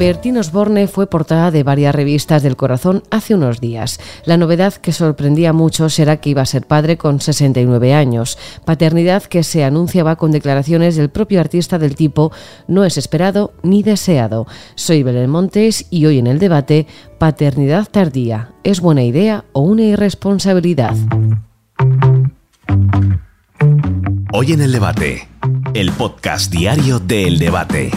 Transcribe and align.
Bertín 0.00 0.38
Osborne 0.38 0.88
fue 0.88 1.06
portada 1.06 1.50
de 1.50 1.62
varias 1.62 1.94
revistas 1.94 2.42
del 2.42 2.56
corazón 2.56 3.02
hace 3.10 3.34
unos 3.34 3.60
días. 3.60 4.00
La 4.24 4.38
novedad 4.38 4.72
que 4.72 4.94
sorprendía 4.94 5.50
a 5.50 5.52
muchos 5.52 5.98
era 5.98 6.16
que 6.16 6.30
iba 6.30 6.40
a 6.40 6.46
ser 6.46 6.66
padre 6.66 6.96
con 6.96 7.20
69 7.20 7.92
años, 7.92 8.38
paternidad 8.64 9.24
que 9.24 9.42
se 9.42 9.62
anunciaba 9.62 10.16
con 10.16 10.32
declaraciones 10.32 10.96
del 10.96 11.10
propio 11.10 11.38
artista 11.38 11.78
del 11.78 11.96
tipo 11.96 12.32
no 12.66 12.86
es 12.86 12.96
esperado 12.96 13.52
ni 13.62 13.82
deseado. 13.82 14.46
Soy 14.74 15.02
Belén 15.02 15.28
Montes 15.28 15.84
y 15.90 16.06
hoy 16.06 16.18
en 16.18 16.28
el 16.28 16.38
debate 16.38 16.86
paternidad 17.18 17.86
tardía, 17.90 18.52
¿es 18.64 18.80
buena 18.80 19.02
idea 19.02 19.44
o 19.52 19.60
una 19.60 19.82
irresponsabilidad? 19.82 20.96
Hoy 24.32 24.52
en 24.52 24.62
el 24.62 24.72
debate, 24.72 25.28
el 25.74 25.92
podcast 25.92 26.50
diario 26.50 27.00
de 27.00 27.26
El 27.26 27.38
Debate. 27.38 27.90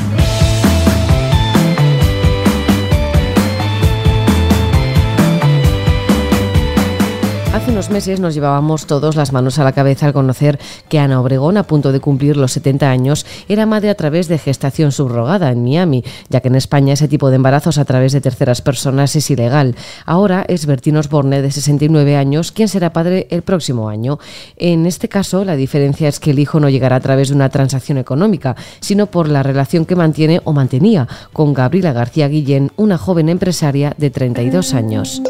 Hace 7.53 7.70
unos 7.70 7.91
meses 7.91 8.20
nos 8.20 8.34
llevábamos 8.34 8.88
todos 8.88 9.16
las 9.16 9.31
manos 9.31 9.59
a 9.59 9.63
la 9.63 9.73
cabeza 9.73 10.07
al 10.07 10.13
conocer 10.13 10.59
que 10.89 10.98
Ana 10.98 11.21
Obregón, 11.21 11.55
a 11.57 11.67
punto 11.67 11.91
de 11.91 11.99
cumplir 11.99 12.35
los 12.35 12.52
70 12.53 12.89
años, 12.89 13.27
era 13.48 13.67
madre 13.67 13.91
a 13.91 13.95
través 13.95 14.27
de 14.27 14.39
gestación 14.39 14.91
subrogada 14.91 15.52
en 15.52 15.63
Miami, 15.63 16.03
ya 16.30 16.41
que 16.41 16.47
en 16.47 16.55
España 16.55 16.94
ese 16.94 17.08
tipo 17.08 17.30
de 17.30 17.35
embarazos 17.35 17.77
a 17.77 17.85
través 17.85 18.11
de 18.11 18.21
terceras 18.21 18.63
personas 18.63 19.16
es 19.16 19.30
ilegal. 19.30 19.75
Ahora 20.08 20.44
es 20.47 20.66
Bertín 20.66 20.97
Osborne, 20.97 21.44
de 21.44 21.52
69 21.52 22.17
años, 22.17 22.52
quien 22.52 22.67
será 22.67 22.91
padre 22.91 23.27
el 23.30 23.44
próximo 23.44 23.88
año. 23.88 24.17
En 24.58 24.88
este 24.88 25.08
caso, 25.08 25.45
la 25.45 25.55
diferencia 25.55 26.09
es 26.09 26.20
que 26.20 26.31
el 26.31 26.39
hijo 26.39 26.59
no 26.59 26.70
llegará 26.70 26.95
a 26.95 27.02
través 27.02 27.30
de 27.30 27.35
una 27.35 27.49
transacción 27.49 28.00
económica, 28.00 28.56
sino 28.80 29.06
por 29.06 29.30
la 29.30 29.44
relación 29.44 29.85
que 29.85 29.95
mantiene 29.95 30.41
o 30.44 30.53
mantenía 30.53 31.08
con 31.31 31.53
Gabriela 31.53 31.94
García 31.94 32.28
Guillén, 32.28 32.72
una 32.78 32.97
joven 32.97 33.30
empresaria 33.30 33.94
de 33.95 34.09
32 34.09 34.73
años. 34.73 35.22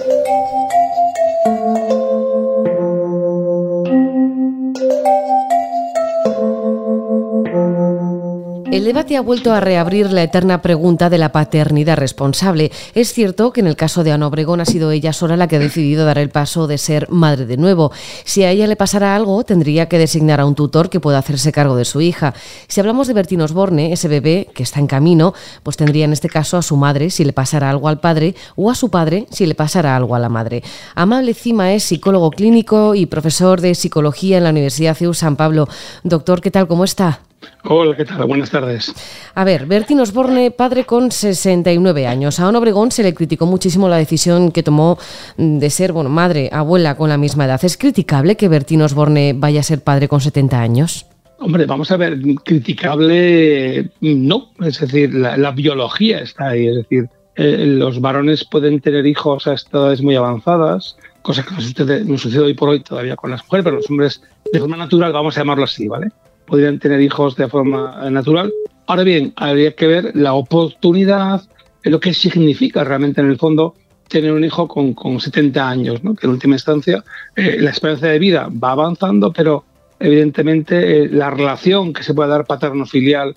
El 8.73 8.85
debate 8.85 9.17
ha 9.17 9.21
vuelto 9.21 9.53
a 9.53 9.59
reabrir 9.59 10.11
la 10.11 10.23
eterna 10.23 10.63
pregunta 10.63 11.11
de 11.11 11.19
la 11.19 11.31
paternidad 11.31 11.95
responsable. 11.95 12.71
Es 12.95 13.13
cierto 13.13 13.53
que 13.53 13.61
en 13.61 13.67
el 13.67 13.75
caso 13.75 14.03
de 14.03 14.11
Ana 14.11 14.25
Obregón 14.25 14.61
ha 14.61 14.65
sido 14.65 14.89
ella 14.89 15.13
sola 15.13 15.37
la 15.37 15.47
que 15.47 15.57
ha 15.57 15.59
decidido 15.59 16.07
dar 16.07 16.17
el 16.17 16.31
paso 16.31 16.65
de 16.65 16.79
ser 16.79 17.07
madre 17.11 17.45
de 17.45 17.57
nuevo. 17.57 17.91
Si 18.25 18.43
a 18.43 18.49
ella 18.49 18.65
le 18.65 18.75
pasara 18.75 19.15
algo, 19.15 19.43
tendría 19.43 19.87
que 19.87 19.99
designar 19.99 20.39
a 20.39 20.47
un 20.47 20.55
tutor 20.55 20.89
que 20.89 20.99
pueda 20.99 21.19
hacerse 21.19 21.51
cargo 21.51 21.75
de 21.75 21.85
su 21.85 22.01
hija. 22.01 22.33
Si 22.67 22.79
hablamos 22.79 23.05
de 23.05 23.13
Bertín 23.13 23.41
Osborne, 23.41 23.93
ese 23.93 24.07
bebé 24.07 24.47
que 24.55 24.63
está 24.63 24.79
en 24.79 24.87
camino, 24.87 25.35
pues 25.61 25.77
tendría 25.77 26.05
en 26.05 26.13
este 26.13 26.27
caso 26.27 26.57
a 26.57 26.63
su 26.63 26.75
madre 26.75 27.11
si 27.11 27.23
le 27.23 27.31
pasara 27.31 27.69
algo 27.69 27.89
al 27.89 27.99
padre 27.99 28.33
o 28.55 28.71
a 28.71 28.75
su 28.75 28.89
padre 28.89 29.27
si 29.29 29.45
le 29.45 29.53
pasara 29.53 29.95
algo 29.95 30.15
a 30.15 30.19
la 30.19 30.29
madre. 30.29 30.63
Amable 30.95 31.35
Cima 31.35 31.73
es 31.73 31.83
psicólogo 31.83 32.31
clínico 32.31 32.95
y 32.95 33.05
profesor 33.05 33.61
de 33.61 33.75
psicología 33.75 34.39
en 34.39 34.45
la 34.45 34.49
Universidad 34.49 34.95
CEU 34.95 35.13
San 35.13 35.35
Pablo. 35.35 35.67
Doctor, 36.03 36.41
¿qué 36.41 36.49
tal? 36.49 36.67
¿Cómo 36.67 36.85
está? 36.85 37.19
Hola, 37.63 37.95
¿qué 37.95 38.05
tal? 38.05 38.25
Buenas 38.25 38.51
tardes. 38.51 38.93
A 39.35 39.43
ver, 39.43 39.65
Bertín 39.65 39.99
Osborne, 39.99 40.51
padre 40.51 40.85
con 40.85 41.11
69 41.11 42.07
años. 42.07 42.39
A 42.39 42.47
Ana 42.47 42.59
Obregón 42.59 42.91
se 42.91 43.03
le 43.03 43.13
criticó 43.13 43.45
muchísimo 43.45 43.87
la 43.87 43.97
decisión 43.97 44.51
que 44.51 44.63
tomó 44.63 44.97
de 45.37 45.69
ser, 45.69 45.93
bueno, 45.93 46.09
madre, 46.09 46.49
abuela 46.51 46.95
con 46.95 47.09
la 47.09 47.17
misma 47.17 47.45
edad. 47.45 47.63
¿Es 47.63 47.77
criticable 47.77 48.35
que 48.35 48.47
Bertín 48.47 48.81
Osborne 48.81 49.33
vaya 49.33 49.61
a 49.61 49.63
ser 49.63 49.81
padre 49.81 50.07
con 50.07 50.21
70 50.21 50.59
años? 50.59 51.05
Hombre, 51.39 51.65
vamos 51.65 51.91
a 51.91 51.97
ver, 51.97 52.19
criticable 52.43 53.89
no. 54.01 54.51
Es 54.61 54.79
decir, 54.79 55.13
la, 55.13 55.51
biología 55.51 56.19
está 56.19 56.49
ahí. 56.49 56.67
Es 56.67 56.75
decir, 56.75 57.09
eh, 57.35 57.65
los 57.65 57.99
varones 57.99 58.45
pueden 58.45 58.79
tener 58.79 59.05
hijos 59.05 59.47
a 59.47 59.55
edades 59.55 60.01
muy 60.01 60.15
avanzadas, 60.15 60.95
cosa 61.21 61.43
que 61.43 61.55
no 61.55 61.61
sucede, 61.61 62.05
no 62.05 62.17
sucede 62.17 62.43
hoy 62.43 62.53
por 62.53 62.69
hoy 62.69 62.79
todavía 62.81 63.15
con 63.15 63.31
las 63.31 63.43
mujeres, 63.43 63.63
pero 63.63 63.75
los 63.77 63.89
hombres 63.89 64.21
de 64.51 64.59
forma 64.59 64.77
natural, 64.77 65.11
vamos 65.11 65.35
a 65.35 65.41
llamarlo 65.41 65.63
así, 65.63 65.87
¿vale? 65.87 66.11
Podrían 66.45 66.79
tener 66.79 67.01
hijos 67.01 67.35
de 67.35 67.47
forma 67.47 68.09
natural. 68.09 68.51
Ahora 68.87 69.03
bien, 69.03 69.33
habría 69.35 69.73
que 69.75 69.87
ver 69.87 70.11
la 70.15 70.33
oportunidad, 70.33 71.41
lo 71.83 71.99
que 71.99 72.13
significa 72.13 72.83
realmente 72.83 73.21
en 73.21 73.29
el 73.29 73.37
fondo 73.37 73.75
tener 74.07 74.31
un 74.31 74.43
hijo 74.43 74.67
con, 74.67 74.93
con 74.93 75.19
70 75.19 75.69
años, 75.69 76.03
¿no? 76.03 76.15
que 76.15 76.27
en 76.27 76.33
última 76.33 76.55
instancia 76.55 77.03
eh, 77.35 77.57
la 77.59 77.71
esperanza 77.71 78.07
de 78.07 78.19
vida 78.19 78.49
va 78.63 78.71
avanzando, 78.71 79.33
pero 79.33 79.63
evidentemente 79.99 81.03
eh, 81.03 81.09
la 81.09 81.29
relación 81.29 81.93
que 81.93 82.03
se 82.03 82.13
puede 82.13 82.29
dar 82.29 82.45
paterno-filial 82.45 83.35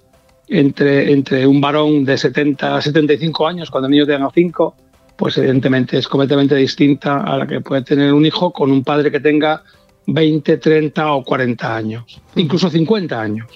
entre, 0.49 1.13
entre 1.13 1.47
un 1.47 1.61
varón 1.61 2.05
de 2.05 2.19
70 2.19 2.77
a 2.77 2.83
75 2.83 3.47
años, 3.47 3.71
cuando 3.71 3.87
el 3.87 3.93
niño 3.93 4.07
tenga 4.07 4.31
5, 4.33 4.75
pues 5.17 5.39
evidentemente 5.39 5.99
es 5.99 6.09
completamente 6.09 6.55
distinta 6.55 7.23
a 7.23 7.39
la 7.39 7.47
que 7.47 7.61
puede 7.61 7.83
tener 7.83 8.13
un 8.13 8.27
hijo 8.27 8.53
con 8.53 8.71
un 8.71 8.85
padre 8.85 9.11
que 9.11 9.21
tenga 9.21 9.63
20, 10.07 10.57
30 10.59 11.13
o 11.13 11.25
40 11.25 11.77
años, 11.77 12.21
incluso 12.35 12.71
50 12.71 13.21
años. 13.21 13.47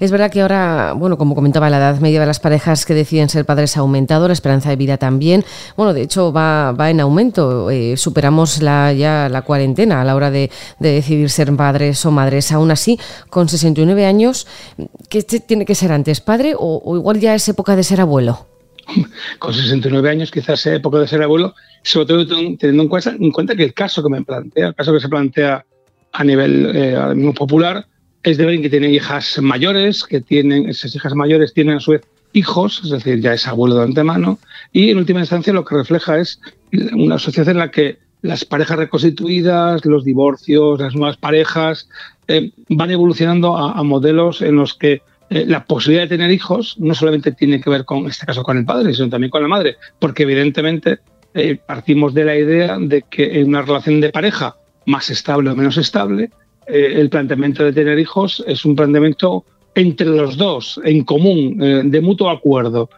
Es 0.00 0.10
verdad 0.10 0.30
que 0.30 0.42
ahora, 0.42 0.94
bueno, 0.96 1.16
como 1.16 1.34
comentaba, 1.34 1.70
la 1.70 1.78
edad 1.78 2.00
media 2.00 2.20
de 2.20 2.26
las 2.26 2.40
parejas 2.40 2.84
que 2.84 2.94
deciden 2.94 3.28
ser 3.28 3.44
padres 3.44 3.76
ha 3.76 3.80
aumentado, 3.80 4.26
la 4.26 4.32
esperanza 4.32 4.70
de 4.70 4.76
vida 4.76 4.96
también. 4.96 5.44
Bueno, 5.76 5.94
de 5.94 6.02
hecho 6.02 6.32
va, 6.32 6.72
va 6.72 6.90
en 6.90 7.00
aumento. 7.00 7.70
Eh, 7.70 7.96
superamos 7.96 8.60
la, 8.62 8.92
ya 8.92 9.28
la 9.28 9.42
cuarentena 9.42 10.02
a 10.02 10.04
la 10.04 10.16
hora 10.16 10.30
de, 10.30 10.50
decidir 10.78 11.30
ser 11.30 11.54
padres 11.56 12.04
o 12.04 12.10
madres. 12.10 12.52
Aún 12.52 12.70
así, 12.70 12.98
con 13.30 13.48
69 13.48 14.06
años, 14.06 14.46
¿qué 15.08 15.22
tiene 15.22 15.64
que 15.64 15.74
ser 15.74 15.92
antes, 15.92 16.20
padre 16.20 16.54
o, 16.56 16.82
o 16.84 16.96
igual 16.96 17.20
ya 17.20 17.34
es 17.34 17.48
época 17.48 17.76
de 17.76 17.84
ser 17.84 18.00
abuelo? 18.00 18.46
Con 19.38 19.54
69 19.54 20.10
años 20.10 20.30
quizás 20.30 20.60
sea 20.60 20.74
época 20.74 20.98
de 20.98 21.08
ser 21.08 21.22
abuelo 21.22 21.54
sobre 21.82 22.06
todo 22.06 22.26
teniendo 22.26 22.82
en 22.82 22.88
cuenta, 22.88 23.10
en 23.10 23.30
cuenta, 23.30 23.56
que 23.56 23.64
el 23.64 23.74
caso 23.74 24.02
que 24.02 24.10
me 24.10 24.22
plantea, 24.22 24.68
el 24.68 24.74
caso 24.74 24.92
que 24.92 25.00
se 25.00 25.08
plantea 25.08 25.64
a 26.12 26.24
nivel 26.24 26.72
eh, 26.74 27.32
popular, 27.36 27.86
es 28.22 28.36
de 28.36 28.44
alguien 28.44 28.62
que 28.62 28.70
tiene 28.70 28.90
hijas 28.90 29.38
mayores, 29.40 30.04
que 30.04 30.20
tienen, 30.20 30.68
esas 30.68 30.94
hijas 30.94 31.14
mayores 31.14 31.54
tienen 31.54 31.76
a 31.76 31.80
su 31.80 31.92
vez 31.92 32.02
hijos, 32.32 32.80
es 32.84 32.90
decir, 32.90 33.20
ya 33.20 33.32
es 33.32 33.46
abuelo 33.46 33.76
de 33.76 33.84
antemano, 33.84 34.38
y 34.72 34.90
en 34.90 34.98
última 34.98 35.20
instancia 35.20 35.52
lo 35.52 35.64
que 35.64 35.76
refleja 35.76 36.18
es 36.18 36.40
una 36.92 37.18
sociedad 37.18 37.48
en 37.50 37.58
la 37.58 37.70
que 37.70 37.98
las 38.20 38.44
parejas 38.44 38.78
reconstituidas, 38.78 39.84
los 39.84 40.04
divorcios, 40.04 40.80
las 40.80 40.94
nuevas 40.94 41.16
parejas, 41.16 41.88
eh, 42.26 42.50
van 42.68 42.90
evolucionando 42.90 43.56
a, 43.56 43.82
modelos 43.82 44.42
en 44.42 44.56
los 44.56 44.74
que 44.74 45.02
eh, 45.30 45.44
la 45.46 45.64
posibilidad 45.64 46.04
de 46.04 46.16
tener 46.16 46.30
hijos 46.30 46.76
no 46.78 46.94
solamente 46.94 47.32
tiene 47.32 47.60
que 47.60 47.68
ver 47.68 47.84
con, 47.84 48.06
este 48.06 48.24
caso, 48.24 48.42
con 48.42 48.56
el 48.56 48.64
padre, 48.64 48.94
sino 48.94 49.10
también 49.10 49.30
con 49.30 49.42
la 49.42 49.48
madre, 49.48 49.76
porque 49.98 50.22
evidentemente 50.22 51.00
eh, 51.34 51.58
partimos 51.64 52.14
de 52.14 52.24
la 52.24 52.36
idea 52.36 52.78
de 52.78 53.02
que 53.02 53.40
en 53.40 53.48
una 53.48 53.62
relación 53.62 54.00
de 54.00 54.10
pareja, 54.10 54.56
más 54.86 55.10
estable 55.10 55.50
o 55.50 55.56
menos 55.56 55.76
estable, 55.76 56.30
eh, 56.66 56.92
el 56.94 57.10
planteamiento 57.10 57.62
de 57.62 57.72
tener 57.72 57.98
hijos 57.98 58.42
es 58.46 58.64
un 58.64 58.74
planteamiento 58.74 59.44
entre 59.74 60.06
los 60.06 60.36
dos, 60.38 60.80
en 60.82 61.04
común, 61.04 61.58
de 61.58 62.00
mutuo 62.00 62.30
acuerdo. 62.30 62.90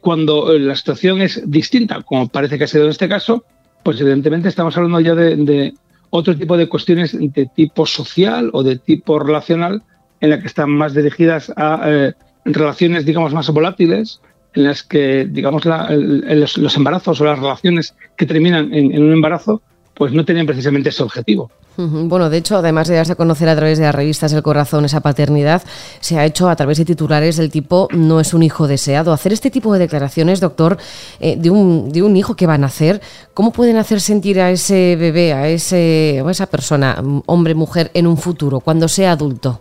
cuando 0.00 0.56
la 0.56 0.74
situación 0.74 1.20
es 1.20 1.42
distinta, 1.50 2.00
como 2.02 2.28
parece 2.28 2.56
que 2.56 2.64
ha 2.64 2.68
sido 2.68 2.84
en 2.84 2.90
este 2.90 3.08
caso, 3.08 3.44
pues 3.82 4.00
evidentemente 4.00 4.48
estamos 4.48 4.74
hablando 4.76 5.00
ya 5.00 5.14
de, 5.14 5.74
otro 6.10 6.36
tipo 6.36 6.56
de 6.56 6.68
cuestiones 6.68 7.18
de 7.18 7.46
tipo 7.54 7.84
social 7.84 8.50
o 8.52 8.62
de 8.62 8.78
tipo 8.78 9.18
relacional, 9.18 9.82
en 10.20 10.30
la 10.30 10.40
que 10.40 10.46
están 10.46 10.70
más 10.70 10.94
dirigidas 10.94 11.52
a 11.56 12.12
relaciones, 12.44 13.04
digamos, 13.04 13.34
más 13.34 13.48
volátiles, 13.50 14.20
en 14.56 14.64
las 14.64 14.82
que, 14.82 15.26
digamos, 15.30 15.64
los, 15.64 16.76
embarazos 16.76 17.20
o 17.20 17.24
las 17.24 17.38
relaciones 17.38 17.94
que 18.16 18.26
terminan 18.26 18.72
en, 18.72 19.02
un 19.02 19.12
embarazo, 19.12 19.60
pues 19.94 20.12
no 20.12 20.24
tienen 20.24 20.46
precisamente 20.46 20.88
ese 20.88 21.02
objetivo. 21.02 21.50
Bueno, 21.78 22.30
de 22.30 22.38
hecho, 22.38 22.56
además 22.56 22.88
de 22.88 22.94
darse 22.94 23.12
a 23.12 23.16
conocer 23.16 23.50
a 23.50 23.54
través 23.54 23.76
de 23.76 23.84
las 23.84 23.94
revistas 23.94 24.32
El 24.32 24.42
Corazón 24.42 24.86
esa 24.86 25.00
paternidad, 25.00 25.62
se 26.00 26.18
ha 26.18 26.24
hecho 26.24 26.48
a 26.48 26.56
través 26.56 26.78
de 26.78 26.86
titulares 26.86 27.36
del 27.36 27.50
tipo 27.50 27.88
no 27.92 28.18
es 28.18 28.32
un 28.32 28.42
hijo 28.42 28.66
deseado. 28.66 29.12
Hacer 29.12 29.34
este 29.34 29.50
tipo 29.50 29.74
de 29.74 29.80
declaraciones, 29.80 30.40
doctor, 30.40 30.78
eh, 31.20 31.36
de, 31.36 31.50
un, 31.50 31.92
de 31.92 32.02
un 32.02 32.16
hijo 32.16 32.34
que 32.34 32.46
va 32.46 32.54
a 32.54 32.58
nacer, 32.58 33.02
¿cómo 33.34 33.52
pueden 33.52 33.76
hacer 33.76 34.00
sentir 34.00 34.40
a 34.40 34.50
ese 34.50 34.96
bebé, 34.96 35.34
a, 35.34 35.48
ese, 35.48 36.22
a 36.26 36.30
esa 36.30 36.46
persona, 36.46 36.96
hombre, 37.26 37.54
mujer, 37.54 37.90
en 37.92 38.06
un 38.06 38.16
futuro, 38.16 38.60
cuando 38.60 38.88
sea 38.88 39.12
adulto? 39.12 39.60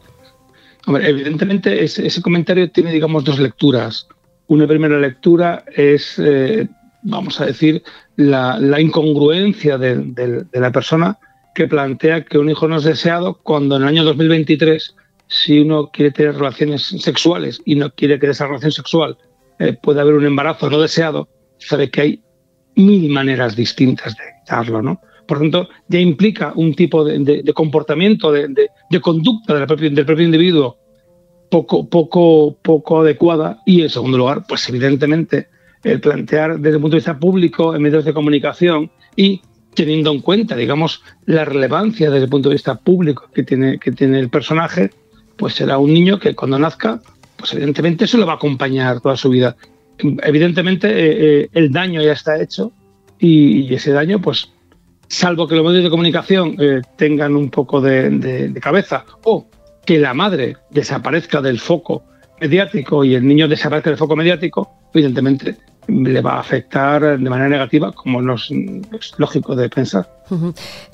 Hombre, 0.85 1.09
evidentemente 1.09 1.83
ese, 1.83 2.21
comentario 2.21 2.69
tiene, 2.69 2.91
digamos, 2.91 3.23
dos 3.23 3.39
lecturas. 3.39 4.07
Una 4.47 4.67
primera 4.67 4.99
lectura 4.99 5.63
es, 5.75 6.19
eh, 6.19 6.67
vamos 7.01 7.41
a 7.41 7.45
decir, 7.47 7.81
la, 8.15 8.79
incongruencia 8.79 9.77
de, 9.77 10.45
la 10.53 10.71
persona 10.71 11.17
que 11.55 11.67
plantea 11.67 12.25
que 12.25 12.37
un 12.37 12.49
hijo 12.49 12.67
no 12.67 12.77
es 12.77 12.83
deseado 12.83 13.39
cuando 13.41 13.77
en 13.77 13.83
el 13.83 13.87
año 13.87 14.03
2023, 14.03 14.95
si 15.27 15.59
uno 15.59 15.89
quiere 15.91 16.11
tener 16.11 16.35
relaciones 16.35 16.83
sexuales 16.83 17.61
y 17.65 17.75
no 17.75 17.89
quiere 17.91 18.19
que 18.19 18.27
de 18.27 18.33
esa 18.33 18.45
relación 18.45 18.71
sexual 18.71 19.17
eh, 19.57 19.73
pueda 19.73 20.01
haber 20.01 20.13
un 20.13 20.25
embarazo 20.25 20.69
no 20.69 20.79
deseado, 20.79 21.29
sabe 21.57 21.89
que 21.89 22.01
hay 22.01 22.23
mil 22.75 23.09
maneras 23.09 23.55
distintas 23.55 24.15
de 24.17 24.23
evitarlo, 24.23 24.81
¿no? 24.81 25.01
Por 25.27 25.39
tanto, 25.39 25.69
ya 25.87 25.99
implica 25.99 26.53
un 26.55 26.75
tipo 26.75 27.03
de, 27.03 27.43
comportamiento, 27.53 28.31
de, 28.31 28.69
conducta 29.01 29.55
del 29.55 29.65
propio 30.05 30.23
individuo 30.23 30.77
poco, 31.49 31.87
poco, 31.87 32.57
poco 32.61 33.01
adecuada 33.01 33.59
y 33.65 33.81
en 33.81 33.89
segundo 33.89 34.17
lugar, 34.17 34.43
pues 34.47 34.67
evidentemente 34.69 35.47
el 35.83 35.99
plantear 35.99 36.59
desde 36.59 36.77
el 36.77 36.81
punto 36.81 36.95
de 36.95 36.99
vista 36.99 37.19
público 37.19 37.75
en 37.75 37.81
medios 37.81 38.05
de 38.05 38.13
comunicación 38.13 38.91
y 39.15 39.41
teniendo 39.75 40.11
en 40.11 40.21
cuenta, 40.21 40.55
digamos, 40.55 41.03
la 41.25 41.45
relevancia 41.45 42.09
desde 42.09 42.25
el 42.25 42.29
punto 42.29 42.49
de 42.49 42.55
vista 42.55 42.75
público 42.75 43.29
que 43.33 43.43
tiene, 43.43 43.77
que 43.77 43.91
tiene 43.91 44.19
el 44.19 44.29
personaje, 44.29 44.89
pues 45.35 45.53
será 45.53 45.77
un 45.77 45.93
niño 45.93 46.19
que 46.19 46.33
cuando 46.33 46.57
nazca, 46.57 47.01
pues 47.35 47.53
evidentemente 47.53 48.05
eso 48.05 48.17
lo 48.17 48.25
va 48.25 48.33
a 48.33 48.35
acompañar 48.37 49.01
toda 49.01 49.17
su 49.17 49.29
vida. 49.29 49.55
Evidentemente 49.99 50.89
eh, 50.89 51.41
eh, 51.43 51.49
el 51.53 51.71
daño 51.71 52.01
ya 52.01 52.13
está 52.13 52.41
hecho 52.41 52.71
y, 53.19 53.73
ese 53.73 53.91
daño, 53.91 54.19
pues, 54.19 54.51
salvo 55.07 55.47
que 55.47 55.55
los 55.55 55.65
medios 55.65 55.83
de 55.83 55.89
comunicación 55.89 56.55
eh, 56.59 56.81
tengan 56.97 57.35
un 57.35 57.49
poco 57.49 57.81
de 57.81 58.53
cabeza 58.61 59.05
o 59.23 59.47
que 59.85 59.99
la 59.99 60.13
madre 60.13 60.57
desaparezca 60.71 61.41
del 61.41 61.59
foco 61.59 62.03
mediático 62.41 63.03
y 63.03 63.15
el 63.15 63.27
niño 63.27 63.47
desaparezca 63.47 63.91
del 63.91 63.97
foco 63.97 64.15
mediático, 64.15 64.69
evidentemente 64.93 65.55
le 65.87 66.21
va 66.21 66.33
a 66.33 66.39
afectar 66.39 67.19
de 67.19 67.29
manera 67.29 67.49
negativa, 67.49 67.91
como 67.91 68.21
no 68.21 68.35
es, 68.35 68.51
lógico 69.17 69.55
de 69.55 69.69
pensar. 69.69 70.09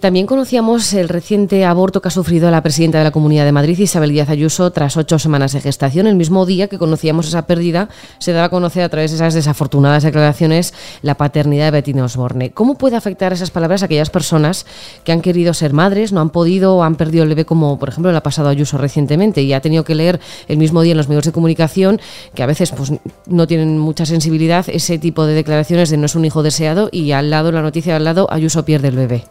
También 0.01 0.25
conocíamos 0.25 0.93
el 0.93 1.07
reciente 1.07 1.63
aborto 1.63 2.01
que 2.01 2.09
ha 2.09 2.11
sufrido 2.11 2.51
la 2.51 2.61
presidenta 2.61 2.97
de 2.97 3.05
la 3.05 3.11
Comunidad 3.11 3.45
de 3.45 3.53
Madrid, 3.53 3.79
Isabel 3.79 4.09
Díaz 4.09 4.29
Ayuso, 4.29 4.71
tras 4.71 4.97
ocho 4.97 5.19
semanas 5.19 5.53
de 5.53 5.61
gestación. 5.61 6.07
El 6.07 6.15
mismo 6.15 6.45
día 6.45 6.67
que 6.67 6.77
conocíamos 6.77 7.27
esa 7.29 7.47
pérdida, 7.47 7.87
se 8.19 8.33
daba 8.33 8.47
a 8.47 8.49
conocer 8.49 8.83
a 8.83 8.89
través 8.89 9.11
de 9.11 9.15
esas 9.15 9.33
desafortunadas 9.33 10.03
declaraciones 10.03 10.73
la 11.01 11.15
paternidad 11.15 11.65
de 11.65 11.71
Bettina 11.71 12.03
Osborne. 12.03 12.51
¿Cómo 12.51 12.77
puede 12.77 12.97
afectar 12.97 13.31
esas 13.31 13.51
palabras 13.51 13.81
a 13.81 13.85
aquellas 13.85 14.09
personas 14.09 14.65
que 15.05 15.13
han 15.13 15.21
querido 15.21 15.53
ser 15.53 15.71
madres, 15.71 16.11
no 16.11 16.19
han 16.19 16.29
podido 16.29 16.75
o 16.75 16.83
han 16.83 16.95
perdido 16.95 17.23
el 17.23 17.29
bebé, 17.29 17.45
como 17.45 17.79
por 17.79 17.89
ejemplo 17.89 18.11
le 18.11 18.17
ha 18.17 18.23
pasado 18.23 18.49
a 18.49 18.51
Ayuso 18.51 18.77
recientemente 18.77 19.41
y 19.41 19.53
ha 19.53 19.61
tenido 19.61 19.85
que 19.85 19.95
leer 19.95 20.19
el 20.49 20.57
mismo 20.57 20.81
día 20.81 20.91
en 20.91 20.97
los 20.97 21.07
medios 21.07 21.23
de 21.23 21.31
comunicación, 21.31 22.01
que 22.35 22.43
a 22.43 22.47
veces 22.47 22.71
pues, 22.71 22.91
no 23.27 23.47
tienen 23.47 23.77
mucha 23.77 24.05
sensibilidad, 24.05 24.65
ese 24.81 24.97
tipo 24.97 25.27
de 25.27 25.35
declaraciones 25.35 25.91
de 25.91 25.97
no 25.97 26.07
es 26.07 26.15
un 26.15 26.25
hijo 26.25 26.41
deseado 26.41 26.89
y 26.91 27.11
al 27.11 27.29
lado, 27.29 27.51
la 27.51 27.61
noticia 27.61 27.95
al 27.95 28.03
lado, 28.03 28.27
Ayuso 28.31 28.65
pierde 28.65 28.87
el 28.87 28.95
bebé? 28.95 29.23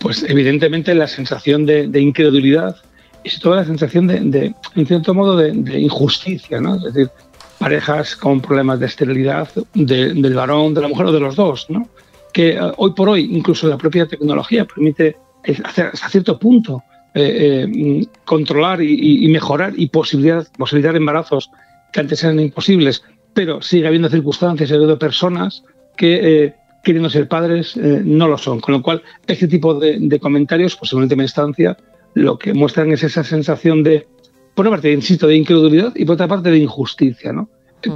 Pues 0.00 0.24
evidentemente 0.28 0.92
la 0.92 1.06
sensación 1.06 1.64
de, 1.66 1.88
incredulidad 2.00 2.76
y 3.22 3.30
todo 3.38 3.54
la 3.54 3.64
sensación 3.64 4.08
de, 4.08 4.52
en 4.74 4.86
cierto 4.86 5.14
modo, 5.14 5.36
de, 5.36 5.80
injusticia, 5.80 6.60
¿no? 6.60 6.74
Es 6.76 6.82
decir, 6.82 7.10
parejas 7.58 8.16
con 8.16 8.40
problemas 8.40 8.80
de 8.80 8.86
esterilidad 8.86 9.48
del 9.74 10.34
varón, 10.34 10.74
de 10.74 10.80
la 10.80 10.88
mujer 10.88 11.06
o 11.06 11.12
de 11.12 11.20
los 11.20 11.36
dos, 11.36 11.66
¿no? 11.68 11.88
Que 12.32 12.56
eh, 12.56 12.72
hoy 12.76 12.92
por 12.92 13.08
hoy 13.08 13.28
incluso 13.32 13.68
la 13.68 13.78
propia 13.78 14.06
tecnología 14.06 14.64
permite 14.64 15.16
hacer 15.64 15.90
hasta 15.92 16.08
cierto 16.08 16.38
punto 16.38 16.82
eh, 17.14 17.66
eh, 17.68 18.06
controlar 18.24 18.82
y, 18.82 19.28
mejorar 19.28 19.74
y 19.76 19.86
posibilitar 19.86 20.96
embarazos 20.96 21.50
que 21.92 22.00
antes 22.00 22.22
eran 22.24 22.40
imposibles, 22.40 23.02
pero 23.36 23.60
sigue 23.60 23.86
habiendo 23.86 24.08
circunstancias, 24.08 24.66
sigue 24.66 24.76
habiendo 24.76 24.98
personas 24.98 25.62
que 25.94 26.54
queriendo 26.82 27.10
ser 27.10 27.28
padres 27.28 27.76
eh, 27.76 28.00
no 28.02 28.28
lo 28.28 28.38
son. 28.38 28.60
Con 28.60 28.72
lo 28.72 28.82
cual, 28.82 29.02
este 29.26 29.46
tipo 29.46 29.74
de, 29.74 30.18
comentarios, 30.20 30.74
pues 30.74 30.90
en 30.94 31.00
última 31.00 31.22
instancia, 31.22 31.76
lo 32.14 32.38
que 32.38 32.54
muestran 32.54 32.92
es 32.92 33.02
esa 33.02 33.24
sensación 33.24 33.82
de, 33.82 34.06
por 34.54 34.66
una 34.66 34.76
parte, 34.76 34.90
insisto, 34.90 35.26
de 35.26 35.36
incredulidad 35.36 35.92
y 35.94 36.06
por 36.06 36.14
otra 36.14 36.28
parte 36.28 36.50
de 36.50 36.56
injusticia. 36.56 37.30
¿no? 37.30 37.50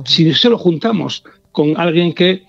Si 0.05 0.35
se 0.35 0.51
lo 0.51 0.59
juntamos 0.59 1.25
con 1.53 1.81
alguien 1.81 2.13
que 2.13 2.43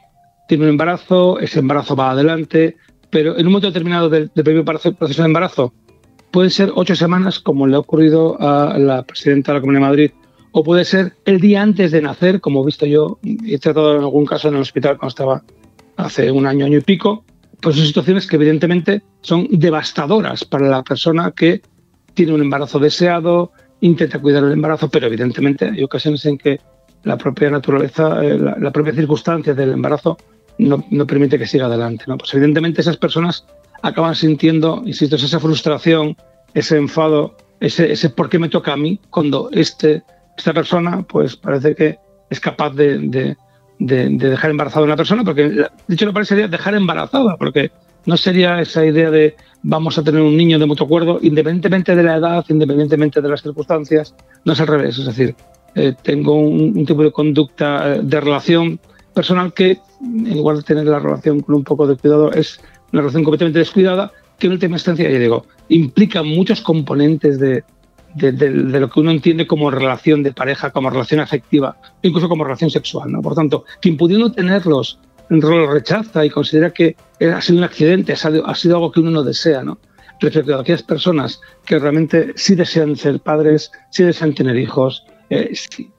tiene 0.49 0.65
un 0.65 0.71
embarazo, 0.71 1.39
ese 1.39 1.59
embarazo 1.59 1.95
va 1.95 2.11
adelante, 2.11 2.75
pero 3.09 3.37
en 3.37 3.45
un 3.45 3.53
momento 3.53 3.67
determinado 3.67 4.09
del, 4.09 4.31
del 4.35 4.43
primer 4.43 4.65
proceso 4.65 5.21
de 5.21 5.25
embarazo, 5.25 5.73
puede 6.31 6.49
ser 6.49 6.73
ocho 6.75 6.93
semanas, 6.95 7.39
como 7.39 7.67
le 7.67 7.77
ha 7.77 7.79
ocurrido 7.79 8.35
a 8.41 8.77
la 8.77 9.03
presidenta 9.03 9.53
de 9.53 9.59
la 9.59 9.61
Comunidad 9.61 9.81
de 9.83 9.89
Madrid, 9.89 10.11
o 10.51 10.63
puede 10.63 10.85
ser 10.85 11.13
el 11.25 11.39
día 11.39 11.61
antes 11.61 11.91
de 11.91 12.01
nacer, 12.01 12.41
como 12.41 12.61
he 12.61 12.65
visto 12.65 12.85
yo, 12.85 13.19
he 13.23 13.57
tratado 13.57 13.95
en 13.95 14.01
algún 14.01 14.25
caso 14.25 14.49
en 14.49 14.55
el 14.55 14.61
hospital 14.61 14.97
cuando 14.97 15.09
estaba 15.09 15.43
hace 15.97 16.31
un 16.31 16.45
año, 16.45 16.65
año 16.65 16.77
y 16.77 16.81
pico, 16.81 17.23
pues 17.61 17.75
son 17.75 17.85
situaciones 17.85 18.27
que 18.27 18.35
evidentemente 18.35 19.03
son 19.21 19.47
devastadoras 19.51 20.43
para 20.45 20.67
la 20.67 20.83
persona 20.83 21.31
que 21.31 21.61
tiene 22.13 22.33
un 22.33 22.41
embarazo 22.41 22.79
deseado, 22.79 23.51
intenta 23.81 24.19
cuidar 24.19 24.43
el 24.43 24.51
embarazo, 24.51 24.89
pero 24.89 25.07
evidentemente 25.07 25.65
hay 25.65 25.83
ocasiones 25.83 26.25
en 26.25 26.37
que 26.37 26.59
la 27.03 27.17
propia 27.17 27.49
naturaleza, 27.49 28.23
eh, 28.23 28.37
la, 28.37 28.71
propia 28.71 28.93
circunstancia 28.93 29.53
del 29.53 29.71
embarazo 29.71 30.17
no, 30.57 30.83
permite 31.07 31.39
que 31.39 31.47
siga 31.47 31.65
adelante. 31.65 32.05
¿no? 32.07 32.17
Pues 32.17 32.33
evidentemente 32.33 32.81
esas 32.81 32.97
personas 32.97 33.45
acaban 33.81 34.15
sintiendo, 34.15 34.83
insisto, 34.85 35.15
esa 35.15 35.39
frustración, 35.39 36.15
ese 36.53 36.77
enfado, 36.77 37.35
ese 37.59 38.09
por 38.09 38.29
qué 38.29 38.37
me 38.37 38.49
toca 38.49 38.73
a 38.73 38.77
mí, 38.77 38.99
cuando 39.09 39.49
este, 39.51 40.03
esta 40.41 40.53
persona 40.53 41.03
pues 41.03 41.35
parece 41.35 41.75
que 41.75 41.97
es 42.29 42.39
capaz 42.39 42.71
de 42.71 43.35
de, 43.81 44.09
dejar 44.29 44.51
embarazada 44.51 44.81
a 44.81 44.85
una 44.85 44.95
persona, 44.95 45.23
porque 45.23 45.65
dicho 45.87 46.05
lo 46.05 46.13
parece 46.13 46.29
sería 46.29 46.47
dejar 46.47 46.75
embarazada, 46.75 47.35
porque 47.37 47.71
no 48.05 48.15
sería 48.15 48.61
esa 48.61 48.85
idea 48.85 49.09
de 49.09 49.35
vamos 49.63 49.97
a 49.97 50.03
tener 50.03 50.21
un 50.21 50.37
niño 50.37 50.59
de 50.59 50.65
mutuo 50.65 50.85
acuerdo, 50.85 51.19
independientemente 51.21 51.95
de 51.95 52.03
la 52.03 52.17
edad, 52.17 52.45
independientemente 52.49 53.21
de 53.21 53.29
las 53.29 53.41
circunstancias, 53.41 54.15
no 54.45 54.53
es 54.53 54.59
al 54.59 54.67
revés, 54.67 54.99
es 54.99 55.05
decir, 55.05 55.35
eh, 55.75 55.93
tengo 56.01 56.35
un, 56.35 56.85
tipo 56.85 57.03
de 57.03 57.11
conducta 57.11 57.95
eh, 57.95 57.99
de 58.03 58.19
relación 58.19 58.79
personal 59.13 59.53
que, 59.53 59.79
en 60.01 60.37
lugar 60.37 60.57
de 60.57 60.63
tener 60.63 60.85
la 60.85 60.99
relación 60.99 61.41
con 61.41 61.55
un 61.55 61.63
poco 61.63 61.87
de 61.87 61.95
cuidado, 61.95 62.31
es 62.31 62.59
una 62.91 63.01
relación 63.01 63.23
completamente 63.23 63.59
descuidada, 63.59 64.11
que 64.37 64.47
en 64.47 64.53
última 64.53 64.75
instancia, 64.75 65.09
ya 65.09 65.19
digo, 65.19 65.45
implica 65.69 66.23
muchos 66.23 66.61
componentes 66.61 67.39
de, 68.15 68.49
lo 68.49 68.89
que 68.89 68.99
uno 68.99 69.11
entiende 69.11 69.47
como 69.47 69.71
relación 69.71 70.23
de 70.23 70.33
pareja, 70.33 70.71
como 70.71 70.89
relación 70.89 71.19
afectiva, 71.19 71.77
incluso 72.01 72.29
como 72.29 72.43
relación 72.43 72.69
sexual. 72.69 73.11
¿no? 73.11 73.21
Por 73.21 73.35
tanto, 73.35 73.65
quien 73.81 73.97
pudiendo 73.97 74.31
tenerlos, 74.31 74.99
lo 75.29 75.71
rechaza 75.71 76.25
y 76.25 76.29
considera 76.29 76.71
que 76.71 76.95
ha 77.21 77.41
sido 77.41 77.59
un 77.59 77.63
accidente, 77.63 78.13
ha 78.13 78.55
sido, 78.55 78.75
algo 78.75 78.91
que 78.91 78.99
uno 78.99 79.11
no 79.11 79.23
desea. 79.23 79.63
¿no? 79.63 79.77
Respecto 80.19 80.55
a 80.55 80.61
aquellas 80.61 80.83
personas 80.83 81.41
que 81.65 81.79
realmente 81.79 82.33
sí 82.35 82.55
desean 82.55 82.95
ser 82.95 83.19
padres, 83.19 83.71
sí 83.89 84.03
desean 84.03 84.33
tener 84.33 84.57
hijos, 84.57 85.05
eh, 85.29 85.53